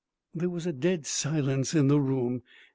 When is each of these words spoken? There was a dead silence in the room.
There 0.33 0.49
was 0.49 0.65
a 0.65 0.73
dead 0.73 1.05
silence 1.05 1.75
in 1.75 1.87
the 1.87 1.99
room. 2.01 2.41